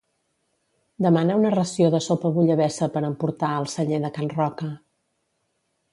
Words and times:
Demana 1.05 1.35
una 1.41 1.51
ració 1.55 1.91
de 1.95 2.01
sopa 2.07 2.33
bullabessa 2.37 2.89
per 2.97 3.05
emportar 3.13 3.53
al 3.59 3.69
Celler 3.75 4.01
de 4.07 4.15
Can 4.17 4.37
Roca. 4.41 4.75